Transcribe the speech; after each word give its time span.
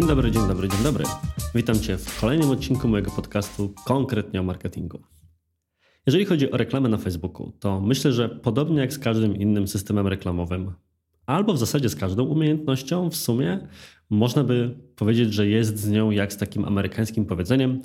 Dzień 0.00 0.08
dobry, 0.08 0.30
dzień 0.30 0.48
dobry, 0.48 0.68
dzień 0.68 0.82
dobry. 0.82 1.04
Witam 1.54 1.80
Cię 1.80 1.96
w 1.96 2.20
kolejnym 2.20 2.50
odcinku 2.50 2.88
mojego 2.88 3.10
podcastu 3.10 3.74
konkretnie 3.84 4.40
o 4.40 4.42
marketingu. 4.42 5.00
Jeżeli 6.06 6.24
chodzi 6.24 6.50
o 6.50 6.56
reklamę 6.56 6.88
na 6.88 6.96
Facebooku, 6.96 7.52
to 7.60 7.80
myślę, 7.80 8.12
że 8.12 8.28
podobnie 8.28 8.80
jak 8.80 8.92
z 8.92 8.98
każdym 8.98 9.36
innym 9.36 9.68
systemem 9.68 10.06
reklamowym, 10.06 10.72
albo 11.26 11.52
w 11.52 11.58
zasadzie 11.58 11.88
z 11.88 11.96
każdą 11.96 12.24
umiejętnością, 12.24 13.10
w 13.10 13.16
sumie 13.16 13.68
można 14.10 14.44
by 14.44 14.74
powiedzieć, 14.96 15.34
że 15.34 15.48
jest 15.48 15.78
z 15.78 15.90
nią 15.90 16.10
jak 16.10 16.32
z 16.32 16.36
takim 16.36 16.64
amerykańskim 16.64 17.24
powiedzeniem 17.24 17.82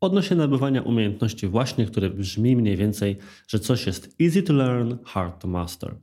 odnośnie 0.00 0.36
nabywania 0.36 0.82
umiejętności 0.82 1.46
właśnie, 1.46 1.86
które 1.86 2.10
brzmi 2.10 2.56
mniej 2.56 2.76
więcej, 2.76 3.16
że 3.48 3.58
coś 3.58 3.86
jest 3.86 4.16
easy 4.20 4.42
to 4.42 4.52
learn, 4.52 4.94
hard 5.04 5.42
to 5.42 5.48
master. 5.48 5.94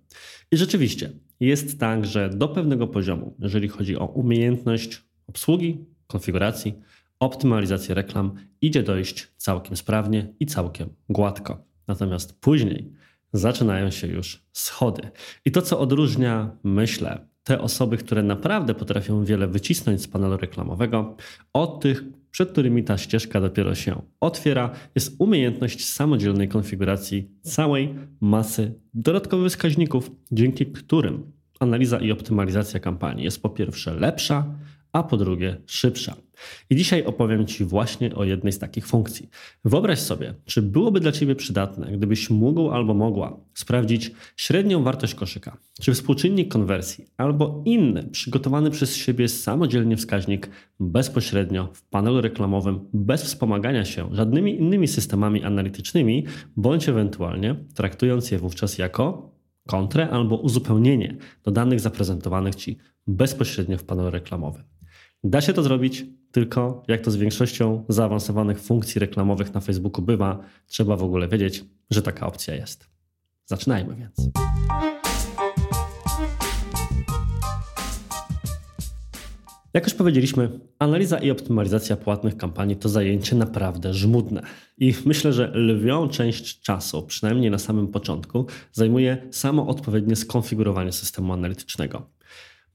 I 0.51 0.57
rzeczywiście 0.57 1.11
jest 1.39 1.79
tak, 1.79 2.05
że 2.05 2.29
do 2.29 2.47
pewnego 2.47 2.87
poziomu, 2.87 3.35
jeżeli 3.39 3.67
chodzi 3.67 3.97
o 3.97 4.05
umiejętność 4.05 5.10
obsługi, 5.31 5.85
konfiguracji, 6.07 6.73
optymalizacji 7.19 7.93
reklam, 7.93 8.33
idzie 8.61 8.83
dojść 8.83 9.27
całkiem 9.37 9.75
sprawnie 9.77 10.33
i 10.39 10.45
całkiem 10.45 10.89
gładko. 11.09 11.63
Natomiast 11.87 12.39
później 12.39 12.91
zaczynają 13.33 13.91
się 13.91 14.07
już 14.07 14.43
schody. 14.53 15.01
I 15.45 15.51
to, 15.51 15.61
co 15.61 15.79
odróżnia, 15.79 16.57
myślę, 16.63 17.27
te 17.43 17.61
osoby, 17.61 17.97
które 17.97 18.23
naprawdę 18.23 18.73
potrafią 18.73 19.25
wiele 19.25 19.47
wycisnąć 19.47 20.01
z 20.01 20.07
panelu 20.07 20.37
reklamowego, 20.37 21.15
od 21.53 21.79
tych, 21.79 22.03
przed 22.31 22.51
którymi 22.51 22.83
ta 22.83 22.97
ścieżka 22.97 23.41
dopiero 23.41 23.75
się 23.75 24.01
otwiera, 24.19 24.69
jest 24.95 25.15
umiejętność 25.19 25.85
samodzielnej 25.85 26.47
konfiguracji 26.47 27.29
całej 27.41 27.95
masy 28.21 28.73
dodatkowych 28.93 29.51
wskaźników, 29.51 30.11
dzięki 30.31 30.65
którym 30.65 31.31
analiza 31.59 31.99
i 31.99 32.11
optymalizacja 32.11 32.79
kampanii 32.79 33.23
jest 33.23 33.41
po 33.41 33.49
pierwsze 33.49 33.93
lepsza, 33.93 34.45
a 34.93 35.03
po 35.03 35.17
drugie 35.17 35.57
szybsza. 35.65 36.15
I 36.69 36.75
dzisiaj 36.75 37.05
opowiem 37.05 37.47
Ci 37.47 37.65
właśnie 37.65 38.15
o 38.15 38.23
jednej 38.23 38.53
z 38.53 38.59
takich 38.59 38.87
funkcji. 38.87 39.29
Wyobraź 39.65 39.99
sobie, 39.99 40.33
czy 40.45 40.61
byłoby 40.61 40.99
dla 40.99 41.11
Ciebie 41.11 41.35
przydatne, 41.35 41.91
gdybyś 41.91 42.29
mógł 42.29 42.71
albo 42.71 42.93
mogła 42.93 43.39
sprawdzić 43.53 44.11
średnią 44.37 44.83
wartość 44.83 45.15
koszyka, 45.15 45.57
czy 45.81 45.93
współczynnik 45.93 46.51
konwersji, 46.51 47.05
albo 47.17 47.63
inny 47.65 48.03
przygotowany 48.03 48.71
przez 48.71 48.95
siebie 48.95 49.27
samodzielnie 49.27 49.97
wskaźnik 49.97 50.49
bezpośrednio 50.79 51.69
w 51.73 51.83
panelu 51.83 52.21
reklamowym, 52.21 52.79
bez 52.93 53.23
wspomagania 53.23 53.85
się 53.85 54.09
żadnymi 54.11 54.59
innymi 54.59 54.87
systemami 54.87 55.43
analitycznymi, 55.43 56.25
bądź 56.55 56.89
ewentualnie 56.89 57.55
traktując 57.75 58.31
je 58.31 58.39
wówczas 58.39 58.77
jako 58.77 59.31
kontrę 59.67 60.09
albo 60.09 60.35
uzupełnienie 60.35 61.17
do 61.43 61.51
danych 61.51 61.79
zaprezentowanych 61.79 62.55
Ci 62.55 62.77
bezpośrednio 63.07 63.77
w 63.77 63.83
panelu 63.83 64.09
reklamowym. 64.09 64.70
Da 65.23 65.41
się 65.41 65.53
to 65.53 65.63
zrobić, 65.63 66.05
tylko 66.31 66.83
jak 66.87 67.01
to 67.01 67.11
z 67.11 67.15
większością 67.15 67.85
zaawansowanych 67.89 68.61
funkcji 68.61 68.99
reklamowych 68.99 69.53
na 69.53 69.59
Facebooku 69.59 70.01
bywa, 70.01 70.39
trzeba 70.67 70.95
w 70.95 71.03
ogóle 71.03 71.27
wiedzieć, 71.27 71.65
że 71.89 72.01
taka 72.01 72.27
opcja 72.27 72.55
jest. 72.55 72.87
Zaczynajmy 73.45 73.95
więc. 73.95 74.29
Jak 79.73 79.83
już 79.83 79.93
powiedzieliśmy, 79.93 80.59
analiza 80.79 81.17
i 81.17 81.31
optymalizacja 81.31 81.97
płatnych 81.97 82.37
kampanii 82.37 82.75
to 82.75 82.89
zajęcie 82.89 83.35
naprawdę 83.35 83.93
żmudne. 83.93 84.41
I 84.77 84.93
myślę, 85.05 85.33
że 85.33 85.51
lwią 85.53 86.09
część 86.09 86.61
czasu, 86.61 87.03
przynajmniej 87.03 87.51
na 87.51 87.57
samym 87.57 87.87
początku, 87.87 88.45
zajmuje 88.71 89.27
samo 89.31 89.67
odpowiednie 89.67 90.15
skonfigurowanie 90.15 90.91
systemu 90.91 91.33
analitycznego. 91.33 92.20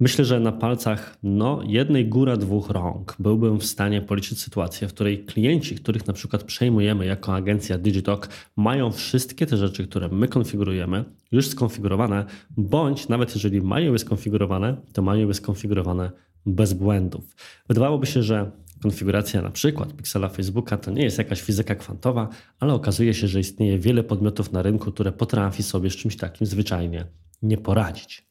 Myślę, 0.01 0.25
że 0.25 0.41
na 0.41 0.53
palcach 0.53 1.19
no, 1.23 1.61
jednej 1.67 2.09
góra 2.09 2.37
dwóch 2.37 2.71
rąk 2.71 3.17
byłbym 3.19 3.61
w 3.61 3.67
stanie 3.67 4.03
policzyć 4.03 4.41
sytuację, 4.41 4.89
w 4.89 4.95
której 4.95 5.25
klienci, 5.25 5.75
których 5.75 6.07
na 6.07 6.13
przykład 6.13 6.45
przejmujemy 6.45 7.07
jako 7.07 7.35
agencja 7.35 7.79
Digitalk, 7.79 8.29
mają 8.57 8.91
wszystkie 8.91 9.47
te 9.47 9.57
rzeczy, 9.57 9.87
które 9.87 10.09
my 10.09 10.29
konfigurujemy, 10.29 11.05
już 11.33 11.49
skonfigurowane, 11.49 12.25
bądź 12.57 13.09
nawet 13.09 13.35
jeżeli 13.35 13.63
mają 13.63 13.93
je 13.93 13.99
skonfigurowane, 13.99 14.77
to 14.93 15.03
mają 15.03 15.29
je 15.29 15.35
skonfigurowane 15.35 16.11
bez 16.47 16.73
błędów. 16.73 17.37
Wydawałoby 17.69 18.07
się, 18.07 18.23
że 18.23 18.51
konfiguracja 18.83 19.43
na 19.43 19.51
przykład 19.51 19.93
piksela 19.93 20.29
Facebooka 20.29 20.77
to 20.77 20.91
nie 20.91 21.03
jest 21.03 21.19
jakaś 21.19 21.43
fizyka 21.43 21.75
kwantowa, 21.75 22.29
ale 22.61 22.75
okazuje 22.75 23.15
się, 23.15 23.29
że 23.29 23.41
istnieje 23.41 23.79
wiele 23.79 24.03
podmiotów 24.03 24.53
na 24.53 24.63
rynku, 24.63 24.93
które 24.93 25.13
potrafi 25.13 25.63
sobie 25.63 25.91
z 25.91 25.97
czymś 25.97 26.17
takim 26.17 26.47
zwyczajnie 26.47 27.07
nie 27.43 27.59
poradzić. 27.59 28.26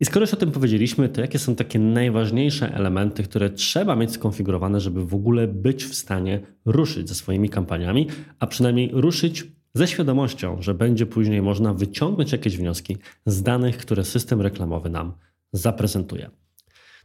I 0.00 0.04
skoro 0.04 0.22
już 0.22 0.34
o 0.34 0.36
tym 0.36 0.50
powiedzieliśmy, 0.50 1.08
to 1.08 1.20
jakie 1.20 1.38
są 1.38 1.54
takie 1.54 1.78
najważniejsze 1.78 2.74
elementy, 2.74 3.22
które 3.22 3.50
trzeba 3.50 3.96
mieć 3.96 4.12
skonfigurowane, 4.12 4.80
żeby 4.80 5.06
w 5.06 5.14
ogóle 5.14 5.48
być 5.48 5.84
w 5.84 5.94
stanie 5.94 6.40
ruszyć 6.64 7.08
ze 7.08 7.14
swoimi 7.14 7.48
kampaniami, 7.48 8.08
a 8.38 8.46
przynajmniej 8.46 8.90
ruszyć 8.92 9.46
ze 9.74 9.86
świadomością, 9.86 10.62
że 10.62 10.74
będzie 10.74 11.06
później 11.06 11.42
można 11.42 11.74
wyciągnąć 11.74 12.32
jakieś 12.32 12.56
wnioski 12.56 12.96
z 13.26 13.42
danych, 13.42 13.76
które 13.76 14.04
system 14.04 14.40
reklamowy 14.40 14.90
nam 14.90 15.12
zaprezentuje. 15.52 16.30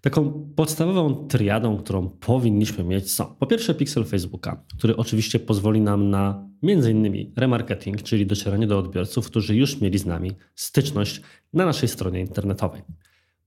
Taką 0.02 0.50
podstawową 0.56 1.28
triadą, 1.28 1.78
którą 1.78 2.10
powinniśmy 2.10 2.84
mieć 2.84 3.12
są 3.12 3.36
po 3.36 3.48
pierwsze 3.48 3.76
pixel 3.76 4.06
Facebooka, 4.06 4.64
który 4.78 4.96
oczywiście 4.96 5.40
pozwoli 5.40 5.82
nam 5.82 6.10
na 6.10 6.50
między 6.64 6.92
innymi 6.92 7.34
remarketing, 7.36 8.02
czyli 8.02 8.26
docieranie 8.26 8.68
do 8.68 8.80
odbiorców, 8.80 9.28
którzy 9.28 9.56
już 9.56 9.82
mieli 9.82 10.00
z 10.00 10.06
nami 10.06 10.32
styczność 10.56 11.22
na 11.54 11.66
naszej 11.66 11.90
stronie 11.90 12.20
internetowej. 12.20 12.82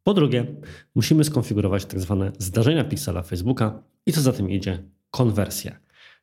Po 0.03 0.15
drugie, 0.15 0.47
musimy 0.95 1.25
skonfigurować 1.25 1.85
tak 1.85 2.01
zwane 2.01 2.33
zdarzenia 2.39 2.85
pixela 2.85 3.23
Facebooka 3.23 3.83
i 4.07 4.13
co 4.13 4.21
za 4.21 4.33
tym 4.33 4.51
idzie, 4.51 4.83
konwersję. 5.11 5.77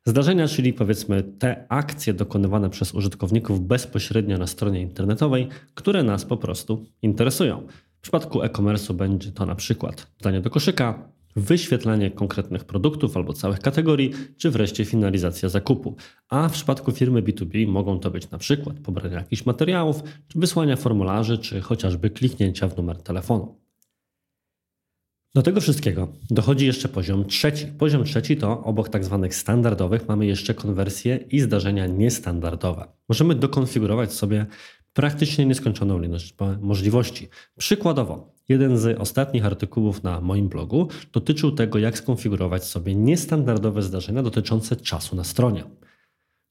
Zdarzenia, 0.04 0.48
czyli 0.48 0.72
powiedzmy 0.72 1.22
te 1.22 1.66
akcje 1.68 2.14
dokonywane 2.14 2.70
przez 2.70 2.94
użytkowników 2.94 3.66
bezpośrednio 3.66 4.38
na 4.38 4.46
stronie 4.46 4.80
internetowej, 4.80 5.48
które 5.74 6.02
nas 6.02 6.24
po 6.24 6.36
prostu 6.36 6.84
interesują. 7.02 7.66
W 8.02 8.04
przypadku 8.04 8.42
e-commerce 8.42 8.94
będzie 8.94 9.32
to 9.32 9.46
na 9.46 9.54
przykład 9.54 10.06
dodanie 10.18 10.40
do 10.40 10.50
koszyka, 10.50 11.08
wyświetlanie 11.36 12.10
konkretnych 12.10 12.64
produktów 12.64 13.16
albo 13.16 13.32
całych 13.32 13.60
kategorii, 13.60 14.10
czy 14.36 14.50
wreszcie 14.50 14.84
finalizacja 14.84 15.48
zakupu. 15.48 15.96
A 16.28 16.48
w 16.48 16.52
przypadku 16.52 16.92
firmy 16.92 17.22
B2B 17.22 17.66
mogą 17.66 18.00
to 18.00 18.10
być 18.10 18.30
na 18.30 18.38
przykład 18.38 18.78
pobranie 18.78 19.14
jakichś 19.14 19.46
materiałów, 19.46 20.02
czy 20.28 20.38
wysłania 20.38 20.76
formularzy, 20.76 21.38
czy 21.38 21.60
chociażby 21.60 22.10
kliknięcia 22.10 22.68
w 22.68 22.76
numer 22.76 23.02
telefonu. 23.02 23.60
Do 25.34 25.42
tego 25.42 25.60
wszystkiego 25.60 26.08
dochodzi 26.30 26.66
jeszcze 26.66 26.88
poziom 26.88 27.24
trzeci. 27.24 27.66
Poziom 27.66 28.04
trzeci 28.04 28.36
to 28.36 28.64
obok 28.64 28.88
tak 28.88 29.04
zwanych 29.04 29.34
standardowych 29.34 30.08
mamy 30.08 30.26
jeszcze 30.26 30.54
konwersje 30.54 31.16
i 31.16 31.40
zdarzenia 31.40 31.86
niestandardowe. 31.86 32.88
Możemy 33.08 33.34
dokonfigurować 33.34 34.12
sobie 34.12 34.46
praktycznie 34.92 35.46
nieskończoną 35.46 36.02
ilość 36.02 36.34
możliwości. 36.60 37.28
Przykładowo, 37.58 38.32
jeden 38.48 38.78
z 38.78 39.00
ostatnich 39.00 39.46
artykułów 39.46 40.02
na 40.02 40.20
moim 40.20 40.48
blogu 40.48 40.88
dotyczył 41.12 41.50
tego, 41.50 41.78
jak 41.78 41.98
skonfigurować 41.98 42.64
sobie 42.64 42.94
niestandardowe 42.94 43.82
zdarzenia 43.82 44.22
dotyczące 44.22 44.76
czasu 44.76 45.16
na 45.16 45.24
stronie. 45.24 45.64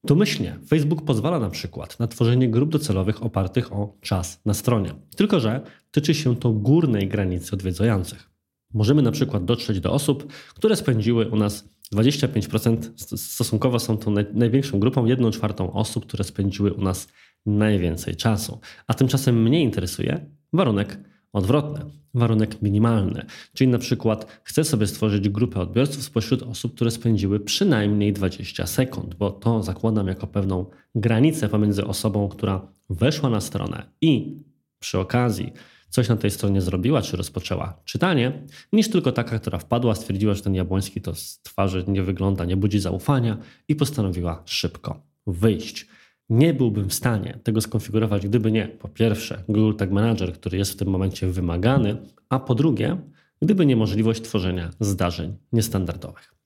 Domyślnie 0.04 0.60
Facebook 0.68 1.06
pozwala 1.06 1.40
na 1.40 1.50
przykład 1.50 2.00
na 2.00 2.08
tworzenie 2.08 2.50
grup 2.50 2.70
docelowych 2.70 3.24
opartych 3.24 3.74
o 3.74 3.98
czas 4.02 4.42
na 4.46 4.54
stronie, 4.54 4.94
tylko 5.16 5.40
że 5.40 5.62
tyczy 5.92 6.14
się 6.14 6.36
to 6.36 6.52
górnej 6.52 7.08
granicy 7.08 7.52
odwiedzających. 7.54 8.30
Możemy 8.74 9.02
na 9.02 9.12
przykład 9.12 9.46
dotrzeć 9.46 9.80
do 9.80 9.94
osób, 9.94 10.34
które 10.56 10.76
spędziły 10.76 11.30
u 11.30 11.36
nas 11.36 11.70
25%, 11.96 12.78
stosunkowo 13.18 13.80
są 13.80 13.98
tą 13.98 14.12
największą 14.34 14.80
grupą, 14.80 15.06
1 15.06 15.32
czwartą 15.32 15.74
osób, 15.74 16.06
które 16.06 16.24
spędziły 16.24 16.74
u 16.74 16.82
nas 16.82 17.08
najwięcej 17.46 18.16
czasu. 18.16 18.60
A 18.88 18.94
tymczasem 18.94 19.44
mnie 19.44 19.62
interesuje 19.62 20.26
warunek 20.54 21.00
odwrotny, 21.34 21.86
warunek 22.14 22.62
minimalny. 22.62 23.26
Czyli 23.54 23.70
na 23.70 23.78
przykład 23.78 24.42
chcę 24.44 24.64
sobie 24.64 24.88
stworzyć 24.88 25.30
grupę 25.30 25.60
odbiorców 25.60 26.04
spośród 26.04 26.44
osób, 26.44 26.76
które 26.76 26.92
spędziły 26.92 27.40
przynajmniej 27.40 28.14
20 28.14 28.68
sekund, 28.68 29.16
bo 29.16 29.32
to 29.32 29.64
zakładam 29.64 30.08
jako 30.08 30.28
pewną 30.28 30.66
granicę 30.96 31.50
pomiędzy 31.50 31.86
osobą, 31.86 32.30
która 32.30 32.68
weszła 32.90 33.30
na 33.30 33.42
stronę 33.42 33.84
i 34.02 34.42
przy 34.80 35.00
okazji 35.00 35.54
coś 35.92 36.10
na 36.10 36.16
tej 36.16 36.32
stronie 36.32 36.62
zrobiła, 36.62 37.02
czy 37.02 37.18
rozpoczęła 37.18 37.82
czytanie, 37.86 38.46
niż 38.74 38.90
tylko 38.90 39.12
taka, 39.12 39.40
która 39.40 39.58
wpadła, 39.58 39.96
stwierdziła, 39.96 40.34
że 40.34 40.42
ten 40.42 40.56
Jabłoński 40.56 41.02
to 41.02 41.16
z 41.16 41.40
twarzy 41.42 41.84
nie 41.88 42.04
wygląda, 42.04 42.46
nie 42.46 42.58
budzi 42.58 42.80
zaufania 42.80 43.38
i 43.68 43.76
postanowiła 43.76 44.44
szybko 44.46 45.02
wyjść. 45.28 45.88
Nie 46.30 46.54
byłbym 46.54 46.90
w 46.90 46.94
stanie 46.94 47.40
tego 47.44 47.62
skonfigurować, 47.62 48.28
gdyby 48.28 48.52
nie, 48.52 48.68
po 48.68 48.88
pierwsze, 48.88 49.44
Google 49.50 49.78
Tag 49.78 49.92
Manager, 49.92 50.34
który 50.34 50.58
jest 50.58 50.72
w 50.72 50.76
tym 50.76 50.88
momencie 50.88 51.28
wymagany, 51.28 51.98
a 52.30 52.40
po 52.40 52.56
drugie, 52.56 52.98
gdyby 53.42 53.66
nie 53.66 53.76
możliwość 53.76 54.22
tworzenia 54.22 54.70
zdarzeń 54.80 55.38
niestandardowych. 55.54 56.41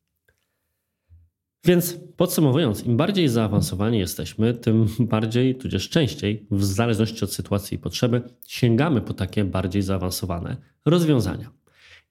Więc 1.66 2.00
podsumowując, 2.18 2.86
im 2.86 2.98
bardziej 2.98 3.30
zaawansowani 3.30 4.00
jesteśmy, 4.00 4.54
tym 4.54 4.88
bardziej, 5.00 5.56
tudzież 5.56 5.90
częściej, 5.90 6.48
w 6.52 6.66
zależności 6.66 7.26
od 7.26 7.34
sytuacji 7.34 7.76
i 7.76 7.80
potrzeby, 7.80 8.22
sięgamy 8.48 9.02
po 9.02 9.14
takie 9.14 9.46
bardziej 9.46 9.82
zaawansowane 9.82 10.58
rozwiązania. 10.86 11.52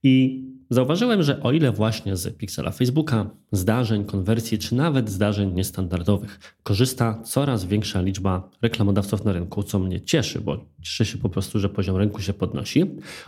I 0.03 0.45
zauważyłem, 0.71 1.23
że 1.23 1.43
o 1.43 1.53
ile 1.53 1.73
właśnie 1.73 2.17
z 2.17 2.37
Pixela 2.37 2.71
Facebooka, 2.71 3.31
zdarzeń, 3.53 4.05
konwersji 4.05 4.59
czy 4.59 4.75
nawet 4.75 5.11
zdarzeń 5.11 5.53
niestandardowych 5.55 6.57
korzysta 6.63 7.23
coraz 7.25 7.65
większa 7.65 8.01
liczba 8.01 8.51
reklamodawców 8.63 9.25
na 9.25 9.33
rynku, 9.33 9.63
co 9.63 9.79
mnie 9.79 10.01
cieszy, 10.01 10.41
bo 10.41 10.65
cieszę 10.83 11.05
się 11.05 11.19
po 11.19 11.29
prostu, 11.29 11.59
że 11.59 11.69
poziom 11.69 11.97
rynku 11.97 12.23
się 12.23 12.33
podnosi, 12.33 12.85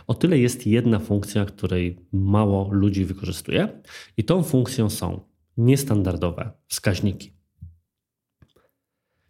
o 0.07 0.13
tyle 0.13 0.39
jest 0.39 0.67
jedna 0.67 0.99
funkcja, 0.99 1.45
której 1.45 1.97
mało 2.11 2.69
ludzi 2.71 3.05
wykorzystuje 3.05 3.67
i 4.17 4.23
tą 4.23 4.43
funkcją 4.43 4.89
są 4.89 5.19
niestandardowe 5.57 6.51
wskaźniki. 6.67 7.33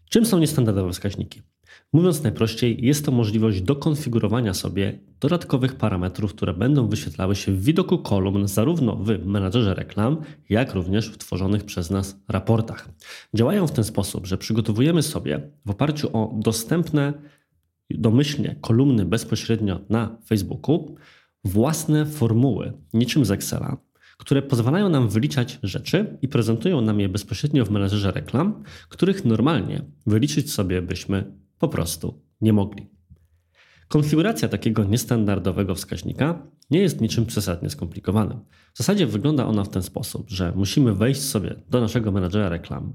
Czym 0.09 0.25
są 0.25 0.39
niestandardowe 0.39 0.91
wskaźniki? 0.91 1.41
Mówiąc 1.94 2.24
najprościej, 2.24 2.85
jest 2.85 3.06
to 3.06 3.12
możliwość 3.12 3.62
dokonfigurowania 3.62 4.53
sobie 4.53 5.00
dodatkowych 5.19 5.75
parametrów, 5.75 6.33
które 6.33 6.53
będą 6.53 6.88
wyświetlały 6.88 7.35
się 7.35 7.51
w 7.51 7.63
widoku 7.63 7.97
kolumn 7.97 8.47
zarówno 8.47 8.95
w 8.95 9.25
menadżerze 9.25 9.74
reklam, 9.74 10.18
jak 10.50 10.74
również 10.74 11.09
w 11.09 11.18
tworzonych 11.18 11.63
przez 11.63 11.89
nas 11.89 12.19
raportach. 12.27 12.89
Działają 13.33 13.68
w 13.68 13.71
ten 13.71 13.83
sposób, 13.83 14.25
że 14.25 14.38
przygotowujemy 14.38 15.03
sobie 15.03 15.50
w 15.65 15.69
oparciu 15.69 16.09
o 16.13 16.33
dostępne 16.38 17.13
domyślnie 17.89 18.56
kolumny 18.62 19.06
bezpośrednio 19.06 19.80
na 19.89 20.18
Facebooku 20.25 20.95
własne 21.44 22.06
formuły, 22.06 22.73
niczym 22.94 23.25
z 23.25 23.31
Excela, 23.31 23.77
które 24.17 24.41
pozwalają 24.41 24.89
nam 24.89 25.09
wyliczać 25.09 25.59
rzeczy 25.63 26.17
i 26.21 26.27
prezentują 26.27 26.81
nam 26.81 26.99
je 26.99 27.09
bezpośrednio 27.09 27.65
w 27.65 27.71
menedżerze 27.71 28.11
reklam, 28.11 28.63
których 28.89 29.25
normalnie 29.25 29.85
wyliczyć 30.05 30.53
sobie 30.53 30.81
byśmy 30.81 31.33
po 31.59 31.67
prostu 31.67 32.21
nie 32.41 32.53
mogli. 32.53 32.87
Konfiguracja 33.87 34.47
takiego 34.47 34.83
niestandardowego 34.83 35.75
wskaźnika 35.75 36.47
nie 36.71 36.79
jest 36.79 37.01
niczym 37.01 37.25
przesadnie 37.25 37.69
skomplikowanym. 37.69 38.39
W 38.73 38.77
zasadzie 38.77 39.07
wygląda 39.07 39.45
ona 39.45 39.63
w 39.63 39.69
ten 39.69 39.83
sposób, 39.83 40.29
że 40.29 40.53
musimy 40.55 40.93
wejść 40.93 41.21
sobie 41.21 41.55
do 41.69 41.81
naszego 41.81 42.11
menedżera 42.11 42.49
reklam, 42.49 42.93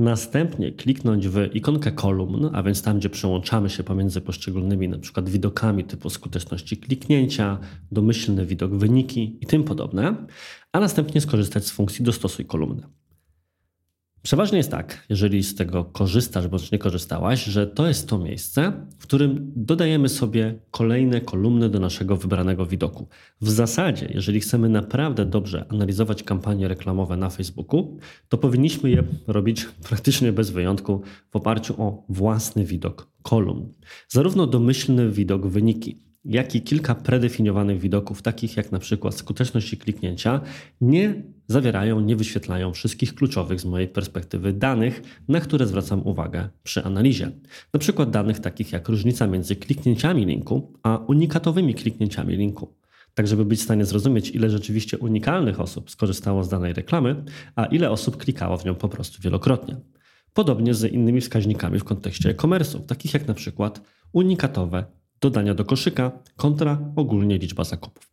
następnie 0.00 0.72
kliknąć 0.72 1.28
w 1.28 1.54
ikonkę 1.54 1.92
kolumn, 1.92 2.50
a 2.52 2.62
więc 2.62 2.82
tam, 2.82 2.98
gdzie 2.98 3.10
przełączamy 3.10 3.70
się 3.70 3.82
pomiędzy 3.84 4.20
poszczególnymi 4.20 4.88
na 4.88 4.98
przykład 4.98 5.28
widokami 5.28 5.84
typu 5.84 6.10
skuteczności 6.10 6.76
kliknięcia, 6.76 7.58
domyślny 7.92 8.46
widok 8.46 8.74
wyniki 8.74 9.38
i 9.40 9.46
tym 9.46 9.64
podobne, 9.64 10.26
a 10.72 10.80
następnie 10.80 11.20
skorzystać 11.20 11.66
z 11.66 11.70
funkcji 11.70 12.04
dostosuj 12.04 12.44
kolumnę. 12.44 12.99
Przeważnie 14.22 14.58
jest 14.58 14.70
tak, 14.70 15.06
jeżeli 15.08 15.42
z 15.42 15.54
tego 15.54 15.84
korzystasz 15.84 16.48
bądź 16.48 16.72
nie 16.72 16.78
korzystałaś, 16.78 17.44
że 17.44 17.66
to 17.66 17.88
jest 17.88 18.08
to 18.08 18.18
miejsce, 18.18 18.86
w 18.98 19.02
którym 19.02 19.52
dodajemy 19.56 20.08
sobie 20.08 20.58
kolejne 20.70 21.20
kolumny 21.20 21.68
do 21.68 21.80
naszego 21.80 22.16
wybranego 22.16 22.66
widoku. 22.66 23.08
W 23.40 23.50
zasadzie, 23.50 24.08
jeżeli 24.14 24.40
chcemy 24.40 24.68
naprawdę 24.68 25.26
dobrze 25.26 25.66
analizować 25.68 26.22
kampanie 26.22 26.68
reklamowe 26.68 27.16
na 27.16 27.30
Facebooku, 27.30 27.98
to 28.28 28.38
powinniśmy 28.38 28.90
je 28.90 29.04
robić 29.26 29.64
praktycznie 29.88 30.32
bez 30.32 30.50
wyjątku 30.50 31.02
w 31.30 31.36
oparciu 31.36 31.82
o 31.82 32.04
własny 32.08 32.64
widok 32.64 33.08
kolumn. 33.22 33.72
Zarówno 34.08 34.46
domyślny 34.46 35.10
widok 35.10 35.46
wyniki, 35.46 36.09
jak 36.24 36.54
i 36.54 36.62
kilka 36.62 36.94
predefiniowanych 36.94 37.80
widoków, 37.80 38.22
takich 38.22 38.56
jak 38.56 38.72
na 38.72 38.78
przykład 38.78 39.14
skuteczność 39.14 39.72
i 39.72 39.76
kliknięcia, 39.76 40.40
nie 40.80 41.22
zawierają, 41.46 42.00
nie 42.00 42.16
wyświetlają 42.16 42.72
wszystkich 42.72 43.14
kluczowych 43.14 43.60
z 43.60 43.64
mojej 43.64 43.88
perspektywy 43.88 44.52
danych, 44.52 45.02
na 45.28 45.40
które 45.40 45.66
zwracam 45.66 46.06
uwagę 46.06 46.48
przy 46.62 46.84
analizie. 46.84 47.30
Na 47.72 47.80
przykład 47.80 48.10
danych 48.10 48.40
takich 48.40 48.72
jak 48.72 48.88
różnica 48.88 49.26
między 49.26 49.56
kliknięciami 49.56 50.26
linku 50.26 50.72
a 50.82 50.96
unikatowymi 50.96 51.74
kliknięciami 51.74 52.36
linku. 52.36 52.74
Tak, 53.14 53.26
żeby 53.26 53.44
być 53.44 53.60
w 53.60 53.62
stanie 53.62 53.84
zrozumieć, 53.84 54.30
ile 54.30 54.50
rzeczywiście 54.50 54.98
unikalnych 54.98 55.60
osób 55.60 55.90
skorzystało 55.90 56.44
z 56.44 56.48
danej 56.48 56.72
reklamy, 56.72 57.24
a 57.56 57.64
ile 57.64 57.90
osób 57.90 58.16
klikało 58.16 58.56
w 58.56 58.64
nią 58.64 58.74
po 58.74 58.88
prostu 58.88 59.22
wielokrotnie. 59.22 59.76
Podobnie 60.34 60.74
z 60.74 60.92
innymi 60.92 61.20
wskaźnikami 61.20 61.78
w 61.78 61.84
kontekście 61.84 62.30
e-commerce'u, 62.30 62.80
takich 62.86 63.14
jak 63.14 63.28
na 63.28 63.34
przykład 63.34 63.80
unikatowe 64.12 64.84
dodania 65.20 65.54
do 65.54 65.64
koszyka 65.64 66.12
kontra 66.36 66.92
ogólnie 66.96 67.38
liczba 67.38 67.64
zakupów. 67.64 68.10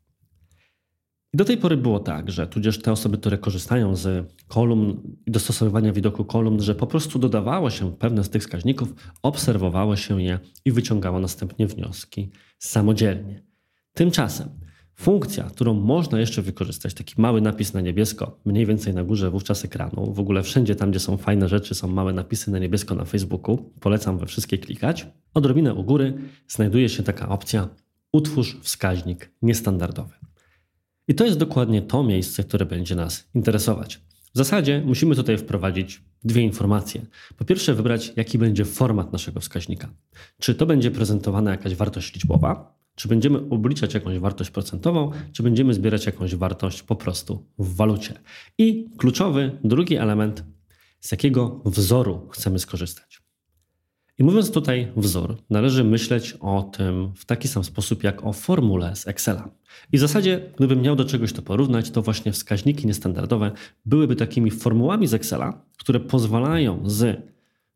I 1.34 1.38
do 1.38 1.46
tej 1.46 1.58
pory 1.58 1.78
było 1.78 2.00
tak, 2.00 2.32
że 2.32 2.48
tudzież 2.48 2.82
te 2.82 2.92
osoby, 2.92 3.18
które 3.18 3.38
korzystają 3.38 3.96
z 3.96 4.34
kolumn 4.48 5.18
i 5.26 5.32
dostosowywania 5.32 5.94
widoku 5.94 6.26
kolumn, 6.26 6.62
że 6.62 6.76
po 6.76 6.88
prostu 6.88 7.20
dodawało 7.20 7.70
się 7.70 7.96
pewne 7.96 8.24
z 8.24 8.30
tych 8.30 8.42
wskaźników, 8.42 8.94
obserwowało 9.24 9.96
się 9.96 10.22
je 10.22 10.40
i 10.66 10.72
wyciągało 10.72 11.20
następnie 11.20 11.68
wnioski 11.68 12.32
samodzielnie. 12.60 13.44
Tymczasem 13.94 14.50
Funkcja, 15.00 15.44
którą 15.44 15.74
można 15.74 16.20
jeszcze 16.20 16.42
wykorzystać, 16.42 16.94
taki 16.94 17.14
mały 17.18 17.42
napis 17.42 17.74
na 17.74 17.82
niebiesko, 17.82 18.40
mniej 18.46 18.66
więcej 18.66 18.94
na 18.94 19.04
górze 19.04 19.32
wówczas 19.32 19.66
ekranu, 19.66 20.14
w 20.14 20.20
ogóle 20.20 20.44
wszędzie 20.44 20.76
tam, 20.76 20.92
gdzie 20.92 21.00
są 21.00 21.18
fajne 21.18 21.50
rzeczy, 21.50 21.76
są 21.76 21.88
małe 21.88 22.14
napisy 22.14 22.52
na 22.52 22.60
niebiesko 22.60 22.96
na 22.96 23.06
Facebooku, 23.06 23.72
polecam 23.80 24.18
we 24.18 24.26
wszystkie 24.26 24.58
klikać. 24.58 25.08
Odrobinę 25.34 25.74
u 25.74 25.84
góry 25.84 26.14
znajduje 26.48 26.90
się 26.90 27.04
taka 27.04 27.30
opcja 27.30 27.70
utwórz 28.12 28.58
wskaźnik 28.62 29.32
niestandardowy. 29.42 30.14
I 31.08 31.16
to 31.16 31.26
jest 31.26 31.38
dokładnie 31.38 31.82
to 31.82 32.04
miejsce, 32.04 32.44
które 32.44 32.66
będzie 32.66 32.96
nas 32.96 33.30
interesować. 33.34 34.02
W 34.34 34.38
zasadzie 34.38 34.84
musimy 34.86 35.16
tutaj 35.16 35.38
wprowadzić 35.38 36.02
dwie 36.24 36.42
informacje. 36.42 37.06
Po 37.38 37.46
pierwsze, 37.46 37.74
wybrać, 37.74 38.14
jaki 38.16 38.38
będzie 38.38 38.66
format 38.66 39.14
naszego 39.14 39.40
wskaźnika. 39.40 39.90
Czy 40.40 40.56
to 40.56 40.66
będzie 40.66 40.92
prezentowana 40.92 41.52
jakaś 41.52 41.76
wartość 41.76 42.14
liczbowa, 42.14 42.78
czy 42.98 43.08
będziemy 43.08 43.40
obliczać 43.50 43.94
jakąś 43.94 44.20
wartość 44.20 44.50
procentową, 44.50 45.12
czy 45.34 45.44
będziemy 45.44 45.74
zbierać 45.74 46.06
jakąś 46.06 46.36
wartość 46.36 46.84
po 46.84 46.96
prostu 46.96 47.46
w 47.60 47.76
walucie. 47.76 48.14
I 48.58 48.90
kluczowy 48.98 49.52
drugi 49.64 49.96
element, 49.96 50.44
z 51.00 51.12
jakiego 51.12 51.62
wzoru 51.66 52.28
chcemy 52.32 52.60
skorzystać. 52.60 53.22
I 54.20 54.24
mówiąc 54.24 54.52
tutaj 54.52 54.92
wzór, 54.96 55.38
należy 55.50 55.84
myśleć 55.84 56.38
o 56.40 56.64
tym 56.64 57.12
w 57.16 57.26
taki 57.26 57.48
sam 57.48 57.64
sposób 57.64 58.04
jak 58.04 58.26
o 58.26 58.34
formule 58.34 58.96
z 58.96 59.08
Excela. 59.08 59.50
I 59.92 59.98
w 59.98 60.00
zasadzie, 60.00 60.52
gdybym 60.58 60.82
miał 60.82 60.96
do 60.96 61.06
czegoś 61.06 61.34
to 61.34 61.42
porównać, 61.42 61.90
to 61.90 62.02
właśnie 62.02 62.32
wskaźniki 62.32 62.88
niestandardowe 62.88 63.52
byłyby 63.86 64.16
takimi 64.16 64.52
formułami 64.52 65.08
z 65.08 65.14
Excela, 65.14 65.66
które 65.78 66.00
pozwalają 66.00 66.90
z 66.90 67.22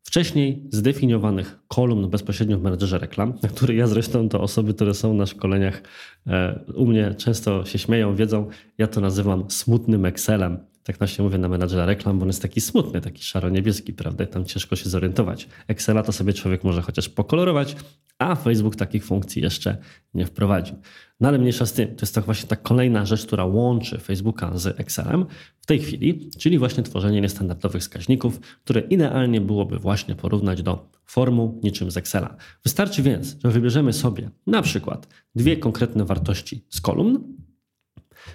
wcześniej 0.02 0.68
zdefiniowanych 0.70 1.58
kolumn 1.68 2.10
bezpośrednio 2.10 2.58
w 2.58 2.62
menedżerze 2.62 2.98
reklam, 2.98 3.34
na 3.42 3.48
które 3.48 3.74
ja 3.74 3.86
zresztą 3.86 4.28
to 4.28 4.40
osoby, 4.40 4.74
które 4.74 4.94
są 4.94 5.14
na 5.14 5.26
szkoleniach 5.26 5.82
e, 6.26 6.64
u 6.74 6.86
mnie 6.86 7.14
często 7.14 7.64
się 7.64 7.78
śmieją, 7.78 8.16
wiedzą, 8.16 8.48
ja 8.78 8.86
to 8.86 9.00
nazywam 9.00 9.50
smutnym 9.50 10.04
Excelem. 10.04 10.71
Tak 10.84 10.98
właśnie 10.98 11.24
mówię 11.24 11.38
na 11.38 11.48
menadżera 11.48 11.86
reklam, 11.86 12.18
bo 12.18 12.22
on 12.22 12.28
jest 12.28 12.42
taki 12.42 12.60
smutny, 12.60 13.00
taki 13.00 13.22
szaro-niebieski, 13.22 13.92
prawda? 13.92 14.26
Tam 14.26 14.44
ciężko 14.44 14.76
się 14.76 14.88
zorientować. 14.88 15.48
Excela 15.68 16.02
to 16.02 16.12
sobie 16.12 16.32
człowiek 16.32 16.64
może 16.64 16.82
chociaż 16.82 17.08
pokolorować, 17.08 17.76
a 18.18 18.34
Facebook 18.34 18.76
takich 18.76 19.04
funkcji 19.04 19.42
jeszcze 19.42 19.76
nie 20.14 20.26
wprowadził. 20.26 20.76
No 21.20 21.28
ale 21.28 21.38
mniejsza 21.38 21.66
z 21.66 21.72
tym, 21.72 21.88
to 21.88 22.02
jest 22.02 22.14
tak 22.14 22.24
właśnie 22.24 22.48
ta 22.48 22.56
kolejna 22.56 23.06
rzecz, 23.06 23.26
która 23.26 23.44
łączy 23.44 23.98
Facebooka 23.98 24.58
z 24.58 24.80
Excelem 24.80 25.26
w 25.60 25.66
tej 25.66 25.78
chwili, 25.78 26.30
czyli 26.38 26.58
właśnie 26.58 26.82
tworzenie 26.82 27.20
niestandardowych 27.20 27.82
wskaźników, 27.82 28.40
które 28.64 28.80
idealnie 28.80 29.40
byłoby 29.40 29.78
właśnie 29.78 30.14
porównać 30.14 30.62
do 30.62 30.90
formuł 31.04 31.60
niczym 31.62 31.90
z 31.90 31.96
Excela. 31.96 32.36
Wystarczy 32.64 33.02
więc, 33.02 33.36
że 33.44 33.50
wybierzemy 33.50 33.92
sobie 33.92 34.30
na 34.46 34.62
przykład 34.62 35.08
dwie 35.34 35.56
konkretne 35.56 36.04
wartości 36.04 36.64
z 36.68 36.80
kolumn, 36.80 37.36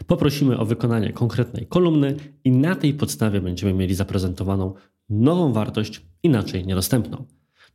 poprosimy 0.07 0.57
o 0.57 0.65
wykonanie 0.65 1.13
konkretnej 1.13 1.67
kolumny 1.67 2.15
i 2.43 2.51
na 2.51 2.75
tej 2.75 2.93
podstawie 2.93 3.41
będziemy 3.41 3.73
mieli 3.73 3.95
zaprezentowaną 3.95 4.73
nową 5.09 5.53
wartość, 5.53 6.01
inaczej 6.23 6.65
niedostępną 6.65 7.25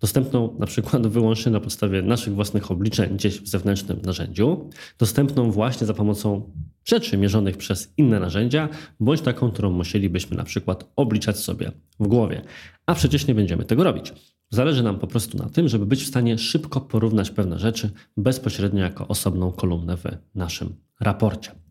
dostępną 0.02 0.56
na 0.58 0.66
przykład 0.66 1.06
wyłącznie 1.06 1.52
na 1.52 1.60
podstawie 1.60 2.02
naszych 2.02 2.34
własnych 2.34 2.70
obliczeń 2.70 3.16
gdzieś 3.16 3.40
w 3.40 3.48
zewnętrznym 3.48 4.00
narzędziu, 4.02 4.70
dostępną 4.98 5.50
właśnie 5.50 5.86
za 5.86 5.94
pomocą 5.94 6.50
rzeczy 6.84 7.18
mierzonych 7.18 7.56
przez 7.56 7.92
inne 7.96 8.20
narzędzia, 8.20 8.68
bądź 9.00 9.20
taką, 9.20 9.50
którą 9.50 9.70
musielibyśmy 9.70 10.36
na 10.36 10.44
przykład 10.44 10.92
obliczać 10.96 11.38
sobie 11.38 11.72
w 12.00 12.06
głowie. 12.06 12.42
A 12.86 12.94
przecież 12.94 13.26
nie 13.26 13.34
będziemy 13.34 13.64
tego 13.64 13.84
robić. 13.84 14.12
Zależy 14.50 14.82
nam 14.82 14.98
po 14.98 15.06
prostu 15.06 15.38
na 15.38 15.48
tym, 15.48 15.68
żeby 15.68 15.86
być 15.86 16.04
w 16.04 16.08
stanie 16.08 16.38
szybko 16.38 16.80
porównać 16.80 17.30
pewne 17.30 17.58
rzeczy 17.58 17.90
bezpośrednio 18.16 18.80
jako 18.80 19.08
osobną 19.08 19.52
kolumnę 19.52 19.96
w 19.96 20.04
naszym 20.34 20.74
raporcie. 21.00 21.61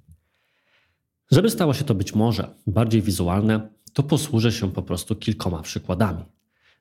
Żeby 1.32 1.50
stało 1.50 1.74
się 1.74 1.84
to 1.84 1.96
być 1.96 2.16
może 2.16 2.56
bardziej 2.68 3.02
wizualne, 3.02 3.70
to 3.94 4.04
posłużę 4.04 4.52
się 4.52 4.72
po 4.72 4.82
prostu 4.82 5.16
kilkoma 5.16 5.62
przykładami. 5.62 6.24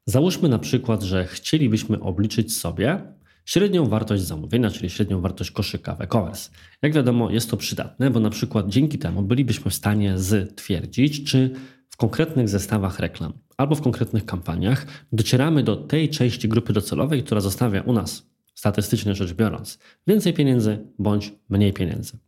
Załóżmy 0.07 0.49
na 0.49 0.59
przykład, 0.59 1.03
że 1.03 1.27
chcielibyśmy 1.27 2.01
obliczyć 2.01 2.57
sobie 2.57 3.01
średnią 3.45 3.87
wartość 3.87 4.23
zamówienia, 4.23 4.71
czyli 4.71 4.91
średnią 4.91 5.21
wartość 5.21 5.51
koszyka 5.51 5.95
w 5.95 6.01
e-commerce. 6.01 6.51
Jak 6.83 6.93
wiadomo, 6.93 7.31
jest 7.31 7.51
to 7.51 7.57
przydatne, 7.57 8.11
bo 8.11 8.21
na 8.21 8.31
przykład 8.31 8.69
dzięki 8.69 8.99
temu 8.99 9.23
bylibyśmy 9.23 9.71
w 9.71 9.75
stanie 9.75 10.15
stwierdzić, 10.19 11.25
czy 11.25 11.51
w 11.89 11.97
konkretnych 11.97 12.49
zestawach 12.49 12.99
reklam 12.99 13.33
albo 13.57 13.75
w 13.75 13.81
konkretnych 13.81 14.25
kampaniach 14.25 14.87
docieramy 15.13 15.63
do 15.63 15.77
tej 15.77 16.09
części 16.09 16.49
grupy 16.49 16.73
docelowej, 16.73 17.23
która 17.23 17.41
zostawia 17.41 17.83
u 17.83 17.93
nas, 17.93 18.27
statystycznie 18.55 19.15
rzecz 19.15 19.33
biorąc, 19.33 19.79
więcej 20.07 20.35
pieniędzy 20.35 20.79
bądź 20.99 21.33
mniej 21.49 21.73
pieniędzy. 21.73 22.19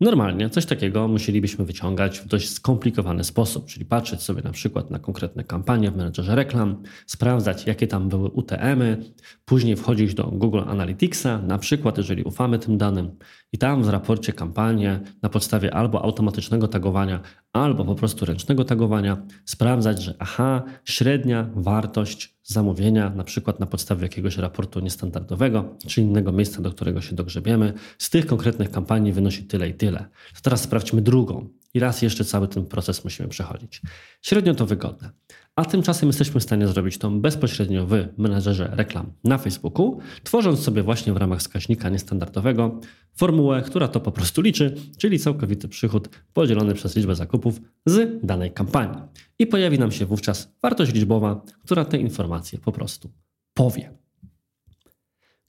Normalnie 0.00 0.50
coś 0.50 0.66
takiego 0.66 1.08
musielibyśmy 1.08 1.64
wyciągać 1.64 2.18
w 2.18 2.26
dość 2.26 2.50
skomplikowany 2.50 3.24
sposób, 3.24 3.66
czyli 3.66 3.84
patrzeć 3.84 4.22
sobie 4.22 4.42
na 4.42 4.50
przykład 4.50 4.90
na 4.90 4.98
konkretne 4.98 5.44
kampanie 5.44 5.90
w 5.90 5.96
menedżerze 5.96 6.34
reklam, 6.34 6.82
sprawdzać 7.06 7.66
jakie 7.66 7.86
tam 7.86 8.08
były 8.08 8.28
UTM-y, 8.28 9.04
później 9.44 9.76
wchodzić 9.76 10.14
do 10.14 10.24
Google 10.24 10.60
Analyticsa, 10.66 11.38
na 11.38 11.58
przykład 11.58 11.98
jeżeli 11.98 12.22
ufamy 12.22 12.58
tym 12.58 12.78
danym 12.78 13.10
i 13.52 13.58
tam 13.58 13.82
w 13.82 13.88
raporcie 13.88 14.32
kampanię 14.32 15.00
na 15.22 15.28
podstawie 15.28 15.74
albo 15.74 16.02
automatycznego 16.02 16.68
tagowania, 16.68 17.20
albo 17.52 17.84
po 17.84 17.94
prostu 17.94 18.24
ręcznego 18.24 18.64
tagowania 18.64 19.26
sprawdzać, 19.44 20.02
że 20.02 20.14
aha, 20.18 20.62
średnia 20.84 21.50
wartość 21.54 22.36
zamówienia, 22.42 23.10
na 23.10 23.24
przykład 23.24 23.60
na 23.60 23.66
podstawie 23.66 24.02
jakiegoś 24.02 24.36
raportu 24.36 24.80
niestandardowego, 24.80 25.76
czy 25.86 26.00
innego 26.00 26.32
miejsca, 26.32 26.62
do 26.62 26.70
którego 26.70 27.00
się 27.00 27.16
dogrzebiemy, 27.16 27.72
z 27.98 28.10
tych 28.10 28.26
konkretnych 28.26 28.70
kampanii 28.70 29.12
wynosi 29.12 29.44
tyle 29.44 29.68
i 29.68 29.74
tyle. 29.74 29.98
To 30.34 30.40
teraz 30.42 30.62
sprawdźmy 30.62 31.02
drugą. 31.02 31.48
I 31.74 31.80
raz 31.80 32.02
jeszcze 32.02 32.24
cały 32.24 32.48
ten 32.48 32.66
proces 32.66 33.04
musimy 33.04 33.28
przechodzić. 33.28 33.82
Średnio 34.22 34.54
to 34.54 34.66
wygodne. 34.66 35.10
A 35.56 35.64
tymczasem 35.64 36.08
jesteśmy 36.08 36.40
w 36.40 36.42
stanie 36.42 36.68
zrobić 36.68 36.98
to 36.98 37.10
bezpośrednio 37.10 37.86
w 37.86 37.94
menedżerze 38.18 38.70
reklam 38.72 39.12
na 39.24 39.38
Facebooku, 39.38 39.98
tworząc 40.22 40.60
sobie 40.60 40.82
właśnie 40.82 41.12
w 41.12 41.16
ramach 41.16 41.38
wskaźnika 41.38 41.88
niestandardowego 41.88 42.80
formułę, 43.14 43.62
która 43.62 43.88
to 43.88 44.00
po 44.00 44.12
prostu 44.12 44.42
liczy, 44.42 44.74
czyli 44.98 45.18
całkowity 45.18 45.68
przychód 45.68 46.08
podzielony 46.32 46.74
przez 46.74 46.96
liczbę 46.96 47.14
zakupów 47.14 47.60
z 47.86 48.26
danej 48.26 48.52
kampanii. 48.52 49.02
I 49.38 49.46
pojawi 49.46 49.78
nam 49.78 49.92
się 49.92 50.06
wówczas 50.06 50.54
wartość 50.62 50.92
liczbowa, 50.92 51.42
która 51.64 51.84
te 51.84 51.98
informacje 51.98 52.58
po 52.58 52.72
prostu 52.72 53.10
powie. 53.54 54.01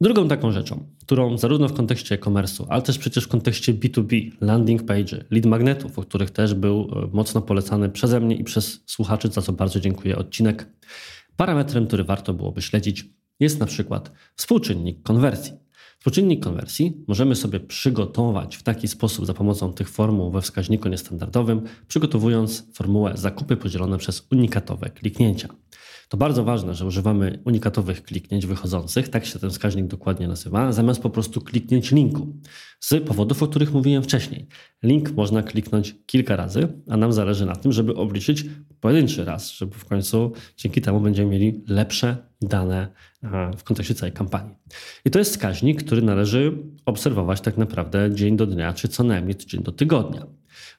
Drugą 0.04 0.28
taką 0.28 0.52
rzeczą, 0.52 0.86
którą 1.02 1.38
zarówno 1.38 1.68
w 1.68 1.74
kontekście 1.74 2.16
e-commerce'u, 2.16 2.66
ale 2.70 2.82
też 2.82 2.98
przecież 2.98 3.24
w 3.24 3.28
kontekście 3.28 3.74
B2B, 3.74 4.32
landing 4.42 4.86
page, 4.86 5.26
lead 5.32 5.46
magnetów, 5.46 6.00
o 6.00 6.02
których 6.02 6.32
też 6.32 6.54
był 6.54 6.82
e, 6.82 7.08
mocno 7.14 7.42
polecany 7.42 7.90
przeze 7.90 8.20
mnie 8.20 8.36
i 8.36 8.44
przez 8.44 8.84
słuchaczy, 8.86 9.28
za 9.28 9.42
co 9.42 9.54
bardzo 9.54 9.80
dziękuję 9.80 10.18
odcinek, 10.18 10.68
parametrem, 11.36 11.88
który 11.88 12.04
warto 12.04 12.34
byłoby 12.34 12.62
śledzić, 12.62 13.06
jest 13.40 13.60
na 13.60 13.66
przykład 13.66 14.12
współczynnik 14.36 15.04
konwersji. 15.04 15.54
Współczynnik 16.00 16.44
konwersji 16.44 17.04
możemy 17.08 17.36
sobie 17.36 17.60
przygotować 17.60 18.56
w 18.56 18.64
taki 18.64 18.88
sposób 18.88 19.26
za 19.26 19.34
pomocą 19.34 19.74
tych 19.74 19.90
formuł 19.90 20.32
we 20.32 20.42
wskaźniku 20.42 20.90
niestandardowym, 20.90 21.62
przygotowując 21.88 22.64
formułę 22.74 23.12
zakupy 23.16 23.58
podzielone 23.58 23.98
przez 23.98 24.28
unikatowe 24.32 24.90
kliknięcia. 24.90 25.63
To 26.10 26.18
bardzo 26.18 26.44
ważne, 26.44 26.76
że 26.76 26.86
używamy 26.86 27.42
unikatowych 27.46 28.04
kliknięć 28.04 28.46
wychodzących, 28.46 29.10
tak 29.10 29.26
się 29.26 29.40
ten 29.40 29.50
wskaźnik 29.50 29.88
dokładnie 29.88 30.28
nazywa, 30.28 30.72
zamiast 30.72 31.02
po 31.02 31.10
prostu 31.10 31.42
kliknięć 31.42 31.92
linku. 31.92 32.28
Z 32.80 33.04
powodów, 33.08 33.44
o 33.44 33.48
których 33.48 33.74
mówiłem 33.74 34.04
wcześniej. 34.04 34.48
Link 34.84 35.12
można 35.12 35.44
kliknąć 35.44 35.96
kilka 36.06 36.36
razy, 36.36 36.68
a 36.90 36.98
nam 36.98 37.14
zależy 37.14 37.46
na 37.46 37.56
tym, 37.56 37.72
żeby 37.72 37.96
obliczyć 37.96 38.46
pojedynczy 38.80 39.26
raz, 39.26 39.52
żeby 39.52 39.76
w 39.76 39.86
końcu 39.86 40.32
dzięki 40.58 40.82
temu 40.82 41.00
będziemy 41.00 41.32
mieli 41.32 41.64
lepsze 41.68 42.18
dane 42.48 42.88
w 43.58 43.64
kontekście 43.64 43.96
całej 43.96 44.14
kampanii. 44.14 44.56
I 45.06 45.12
to 45.12 45.20
jest 45.20 45.32
wskaźnik, 45.32 45.84
który 45.84 46.02
należy 46.02 46.58
obserwować 46.86 47.42
tak 47.42 47.58
naprawdę 47.58 48.16
dzień 48.16 48.38
do 48.38 48.46
dnia, 48.46 48.74
czy 48.74 48.88
co 48.88 49.04
najmniej 49.04 49.38
dzień 49.38 49.64
do 49.64 49.72
tygodnia. 49.72 50.26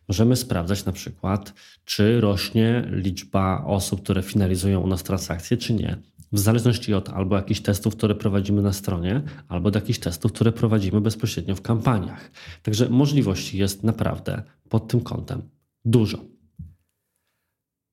Możemy 0.08 0.36
sprawdzać 0.36 0.84
na 0.84 0.92
przykład, 0.92 1.54
czy 1.84 2.20
rośnie 2.20 2.88
liczba 2.90 3.64
osób, 3.64 4.02
które 4.02 4.22
finalizują 4.22 4.80
u 4.80 4.86
nas 4.86 5.02
transakcje, 5.02 5.56
czy 5.56 5.74
nie. 5.74 5.96
W 6.32 6.38
zależności 6.38 6.94
od 6.94 7.08
albo 7.08 7.36
jakichś 7.36 7.60
testów, 7.60 7.96
które 7.96 8.14
prowadzimy 8.14 8.62
na 8.62 8.72
stronie, 8.72 9.22
albo 9.48 9.68
od 9.68 9.74
jakichś 9.74 9.98
testów, 9.98 10.32
które 10.32 10.52
prowadzimy 10.52 11.00
bezpośrednio 11.00 11.54
w 11.54 11.62
kampaniach. 11.62 12.30
Także 12.62 12.88
możliwości 12.88 13.58
jest 13.58 13.82
naprawdę 13.82 14.42
pod 14.68 14.88
tym 14.88 15.00
kątem 15.00 15.42
dużo. 15.84 16.18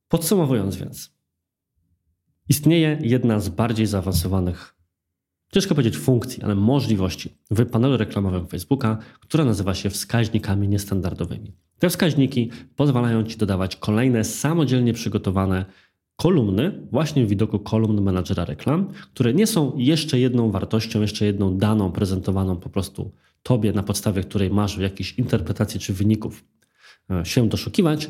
Podsumowując 0.07 0.75
więc, 0.75 1.11
istnieje 2.51 2.99
jedna 3.01 3.39
z 3.39 3.49
bardziej 3.49 3.85
zaawansowanych, 3.85 4.75
ciężko 5.53 5.75
powiedzieć 5.75 5.97
funkcji, 5.97 6.43
ale 6.43 6.55
możliwości 6.55 7.29
w 7.51 7.65
panelu 7.65 7.97
reklamowym 7.97 8.47
Facebooka, 8.47 8.97
która 9.19 9.45
nazywa 9.45 9.73
się 9.73 9.89
wskaźnikami 9.89 10.67
niestandardowymi. 10.67 11.51
Te 11.79 11.89
wskaźniki 11.89 12.51
pozwalają 12.75 13.23
Ci 13.23 13.37
dodawać 13.37 13.75
kolejne 13.75 14.23
samodzielnie 14.23 14.93
przygotowane 14.93 15.65
kolumny, 16.15 16.87
właśnie 16.91 17.25
w 17.25 17.29
widoku 17.29 17.59
kolumn 17.59 18.01
menadżera 18.01 18.45
reklam, 18.45 18.87
które 19.13 19.33
nie 19.33 19.47
są 19.47 19.77
jeszcze 19.77 20.19
jedną 20.19 20.51
wartością, 20.51 21.01
jeszcze 21.01 21.25
jedną 21.25 21.57
daną 21.57 21.91
prezentowaną 21.91 22.55
po 22.55 22.69
prostu 22.69 23.11
Tobie, 23.43 23.73
na 23.73 23.83
podstawie 23.83 24.23
której 24.23 24.49
masz 24.49 24.77
jakiejś 24.77 25.19
interpretacji 25.19 25.79
czy 25.79 25.93
wyników 25.93 26.43
e, 27.11 27.25
się 27.25 27.49
doszukiwać, 27.49 28.09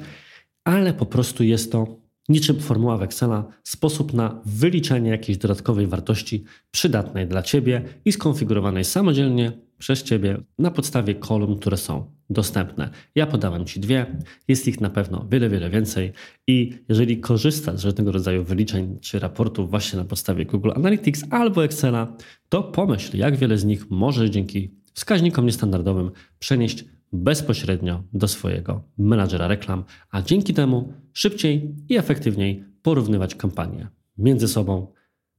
ale 0.63 0.93
po 0.93 1.05
prostu 1.05 1.43
jest 1.43 1.71
to 1.71 2.00
niczym 2.29 2.59
formuła 2.59 2.97
w 2.97 3.03
Excela 3.03 3.45
sposób 3.63 4.13
na 4.13 4.41
wyliczenie 4.45 5.09
jakiejś 5.09 5.37
dodatkowej 5.37 5.87
wartości 5.87 6.43
przydatnej 6.71 7.27
dla 7.27 7.41
Ciebie 7.41 7.83
i 8.05 8.11
skonfigurowanej 8.11 8.83
samodzielnie 8.83 9.51
przez 9.77 10.03
Ciebie 10.03 10.37
na 10.59 10.71
podstawie 10.71 11.15
kolumn, 11.15 11.59
które 11.59 11.77
są 11.77 12.11
dostępne. 12.29 12.89
Ja 13.15 13.27
podałem 13.27 13.65
Ci 13.65 13.79
dwie, 13.79 14.05
jest 14.47 14.67
ich 14.67 14.81
na 14.81 14.89
pewno 14.89 15.27
wiele, 15.31 15.49
wiele 15.49 15.69
więcej 15.69 16.11
i 16.47 16.73
jeżeli 16.89 17.19
korzystasz 17.19 17.79
z 17.79 17.85
różnego 17.85 18.11
rodzaju 18.11 18.43
wyliczeń 18.43 18.99
czy 19.01 19.19
raportów 19.19 19.69
właśnie 19.69 19.99
na 19.99 20.05
podstawie 20.05 20.45
Google 20.45 20.71
Analytics 20.75 21.23
albo 21.29 21.63
Excela, 21.63 22.17
to 22.49 22.63
pomyśl, 22.63 23.17
jak 23.17 23.35
wiele 23.35 23.57
z 23.57 23.65
nich 23.65 23.89
możesz 23.89 24.29
dzięki 24.29 24.71
wskaźnikom 24.93 25.45
niestandardowym 25.45 26.11
przenieść 26.39 26.85
bezpośrednio 27.13 28.03
do 28.13 28.27
swojego 28.27 28.83
menadżera 28.97 29.47
reklam, 29.47 29.83
a 30.11 30.21
dzięki 30.21 30.53
temu 30.53 30.93
szybciej 31.13 31.75
i 31.89 31.97
efektywniej 31.97 32.63
porównywać 32.81 33.35
kampanie 33.35 33.89
między 34.17 34.47
sobą, 34.47 34.87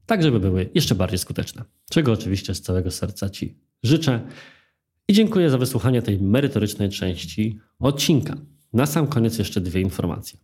tak 0.07 0.23
żeby 0.23 0.41
były 0.41 0.71
jeszcze 0.75 0.95
bardziej 0.95 1.19
skuteczne. 1.19 1.65
Czego 1.91 2.13
oczywiście 2.13 2.55
z 2.55 2.63
całego 2.63 2.91
serca 2.91 3.31
Ci 3.31 3.59
życzę. 3.83 4.21
I 5.09 5.13
dziękuję 5.13 5.51
za 5.51 5.59
wysłuchanie 5.59 6.03
tej 6.03 6.21
merytorycznej 6.21 6.91
części 6.91 7.59
odcinka. 7.79 8.37
Na 8.73 8.87
sam 8.87 9.07
koniec 9.07 9.39
jeszcze 9.39 9.61
dwie 9.61 9.81
informacje. 9.81 10.39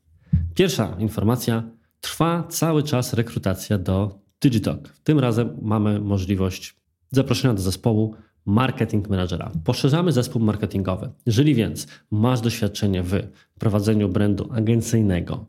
Pierwsza 0.54 0.96
informacja. 0.98 1.70
Trwa 2.00 2.46
cały 2.48 2.82
czas 2.82 3.14
rekrutacja 3.14 3.78
do 3.78 4.20
Digitalk. 4.40 4.88
Tym 5.04 5.18
razem 5.18 5.58
mamy 5.62 6.00
możliwość 6.00 6.76
zaproszenia 7.10 7.54
do 7.54 7.62
zespołu 7.62 8.14
marketing 8.48 9.08
managera. 9.08 9.50
Poszerzamy 9.64 10.12
zespół 10.12 10.42
marketingowy. 10.42 11.10
Jeżeli 11.26 11.54
więc 11.54 11.86
masz 12.10 12.40
doświadczenie 12.40 13.02
w 13.02 13.22
prowadzeniu 13.58 14.08
brandu 14.08 14.48
agencyjnego, 14.52 15.46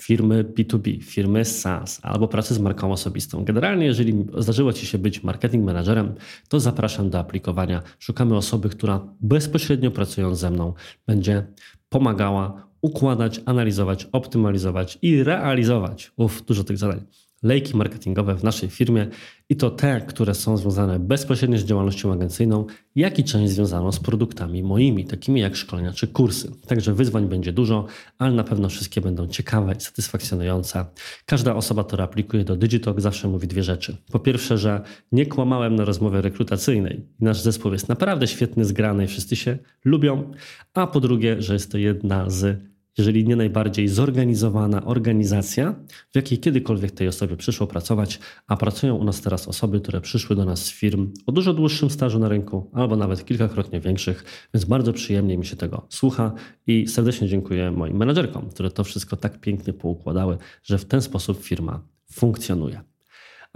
firmy 0.00 0.44
B2B, 0.44 1.02
firmy 1.02 1.44
SaaS 1.44 2.00
albo 2.02 2.28
pracy 2.28 2.54
z 2.54 2.58
marką 2.58 2.92
osobistą. 2.92 3.44
Generalnie, 3.44 3.86
jeżeli 3.86 4.26
zdarzyło 4.38 4.72
Ci 4.72 4.86
się 4.86 4.98
być 4.98 5.22
marketing 5.22 5.64
managerem, 5.64 6.14
to 6.48 6.60
zapraszam 6.60 7.10
do 7.10 7.18
aplikowania. 7.18 7.82
Szukamy 7.98 8.36
osoby, 8.36 8.68
która 8.68 9.00
bezpośrednio 9.20 9.90
pracując 9.90 10.38
ze 10.38 10.50
mną 10.50 10.74
będzie 11.06 11.46
pomagała 11.88 12.66
układać, 12.80 13.40
analizować, 13.46 14.08
optymalizować 14.12 14.98
i 15.02 15.22
realizować. 15.22 16.12
Uff, 16.16 16.44
dużo 16.44 16.64
tych 16.64 16.78
zadań 16.78 17.00
lejki 17.46 17.76
marketingowe 17.76 18.34
w 18.34 18.44
naszej 18.44 18.70
firmie 18.70 19.06
i 19.48 19.56
to 19.56 19.70
te, 19.70 20.00
które 20.00 20.34
są 20.34 20.56
związane 20.56 20.98
bezpośrednio 20.98 21.58
z 21.58 21.64
działalnością 21.64 22.12
agencyjną, 22.12 22.66
jak 22.94 23.18
i 23.18 23.24
część 23.24 23.52
związaną 23.52 23.92
z 23.92 24.00
produktami 24.00 24.62
moimi, 24.62 25.04
takimi 25.04 25.40
jak 25.40 25.56
szkolenia 25.56 25.92
czy 25.92 26.08
kursy. 26.08 26.52
Także 26.66 26.94
wyzwań 26.94 27.28
będzie 27.28 27.52
dużo, 27.52 27.86
ale 28.18 28.32
na 28.32 28.44
pewno 28.44 28.68
wszystkie 28.68 29.00
będą 29.00 29.26
ciekawe 29.26 29.74
i 29.78 29.80
satysfakcjonujące. 29.80 30.84
Każda 31.26 31.54
osoba, 31.54 31.84
która 31.84 32.04
aplikuje 32.04 32.44
do 32.44 32.56
Digitalk 32.56 33.00
zawsze 33.00 33.28
mówi 33.28 33.48
dwie 33.48 33.62
rzeczy. 33.62 33.96
Po 34.12 34.18
pierwsze, 34.18 34.58
że 34.58 34.80
nie 35.12 35.26
kłamałem 35.26 35.76
na 35.76 35.84
rozmowie 35.84 36.20
rekrutacyjnej. 36.20 37.06
Nasz 37.20 37.40
zespół 37.40 37.72
jest 37.72 37.88
naprawdę 37.88 38.26
świetny, 38.26 38.64
zgrany 38.64 39.04
i 39.04 39.06
wszyscy 39.06 39.36
się 39.36 39.58
lubią. 39.84 40.32
A 40.74 40.86
po 40.86 41.00
drugie, 41.00 41.42
że 41.42 41.52
jest 41.52 41.72
to 41.72 41.78
jedna 41.78 42.30
z 42.30 42.75
jeżeli 42.98 43.24
nie 43.24 43.36
najbardziej 43.36 43.88
zorganizowana 43.88 44.84
organizacja, 44.84 45.74
w 46.12 46.16
jakiej 46.16 46.38
kiedykolwiek 46.38 46.90
tej 46.90 47.08
osobie 47.08 47.36
przyszło 47.36 47.66
pracować, 47.66 48.20
a 48.46 48.56
pracują 48.56 48.94
u 48.94 49.04
nas 49.04 49.20
teraz 49.20 49.48
osoby, 49.48 49.80
które 49.80 50.00
przyszły 50.00 50.36
do 50.36 50.44
nas 50.44 50.64
z 50.64 50.70
firm 50.70 51.12
o 51.26 51.32
dużo 51.32 51.54
dłuższym 51.54 51.90
stażu 51.90 52.18
na 52.18 52.28
rynku, 52.28 52.70
albo 52.72 52.96
nawet 52.96 53.24
kilkakrotnie 53.24 53.80
większych, 53.80 54.48
więc 54.54 54.64
bardzo 54.64 54.92
przyjemnie 54.92 55.38
mi 55.38 55.46
się 55.46 55.56
tego 55.56 55.86
słucha 55.88 56.32
i 56.66 56.88
serdecznie 56.88 57.28
dziękuję 57.28 57.70
moim 57.70 57.96
menedżerkom, 57.96 58.50
które 58.50 58.70
to 58.70 58.84
wszystko 58.84 59.16
tak 59.16 59.40
pięknie 59.40 59.72
poukładały, 59.72 60.38
że 60.62 60.78
w 60.78 60.84
ten 60.84 61.02
sposób 61.02 61.42
firma 61.42 61.80
funkcjonuje. 62.12 62.95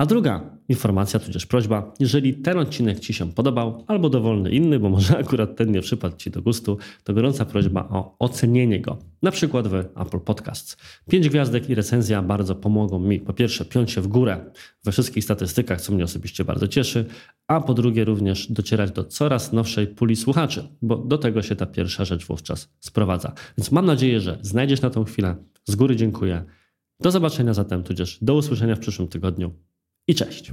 A 0.00 0.06
druga 0.06 0.58
informacja, 0.68 1.20
tudzież 1.20 1.46
prośba, 1.46 1.94
jeżeli 1.98 2.34
ten 2.34 2.58
odcinek 2.58 3.00
Ci 3.00 3.14
się 3.14 3.32
podobał, 3.32 3.84
albo 3.86 4.10
dowolny 4.10 4.50
inny, 4.50 4.78
bo 4.78 4.88
może 4.88 5.18
akurat 5.24 5.56
ten 5.56 5.72
nie 5.72 5.80
przypadł 5.80 6.16
Ci 6.16 6.30
do 6.30 6.42
gustu, 6.42 6.78
to 7.04 7.14
gorąca 7.14 7.44
prośba 7.44 7.88
o 7.88 8.16
ocenienie 8.18 8.80
go, 8.80 8.98
na 9.22 9.30
przykład 9.30 9.68
w 9.68 9.74
Apple 9.74 10.20
Podcasts. 10.20 10.76
Pięć 11.10 11.28
gwiazdek 11.28 11.70
i 11.70 11.74
recenzja 11.74 12.22
bardzo 12.22 12.54
pomogą 12.54 12.98
mi, 12.98 13.20
po 13.20 13.32
pierwsze, 13.32 13.64
piąć 13.64 13.90
się 13.90 14.00
w 14.00 14.06
górę 14.06 14.50
we 14.84 14.92
wszystkich 14.92 15.24
statystykach, 15.24 15.80
co 15.80 15.92
mnie 15.92 16.04
osobiście 16.04 16.44
bardzo 16.44 16.68
cieszy, 16.68 17.04
a 17.46 17.60
po 17.60 17.74
drugie 17.74 18.04
również 18.04 18.52
docierać 18.52 18.90
do 18.90 19.04
coraz 19.04 19.52
nowszej 19.52 19.86
puli 19.86 20.16
słuchaczy, 20.16 20.68
bo 20.82 20.96
do 20.96 21.18
tego 21.18 21.42
się 21.42 21.56
ta 21.56 21.66
pierwsza 21.66 22.04
rzecz 22.04 22.26
wówczas 22.26 22.68
sprowadza. 22.78 23.32
Więc 23.58 23.72
mam 23.72 23.86
nadzieję, 23.86 24.20
że 24.20 24.38
znajdziesz 24.42 24.80
na 24.80 24.90
tą 24.90 25.04
chwilę. 25.04 25.36
Z 25.64 25.76
góry 25.76 25.96
dziękuję. 25.96 26.44
Do 27.00 27.10
zobaczenia 27.10 27.54
zatem, 27.54 27.82
tudzież 27.82 28.18
do 28.22 28.34
usłyszenia 28.34 28.76
w 28.76 28.78
przyszłym 28.78 29.08
tygodniu 29.08 29.52
i 30.10 30.14
cześć. 30.14 30.52